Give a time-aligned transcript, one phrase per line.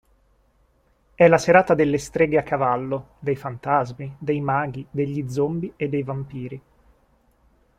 [1.13, 6.01] È la serata delle streghe a cavallo, dei fantasmi, dei maghi, degli zombie e dei
[6.01, 6.61] vampiri.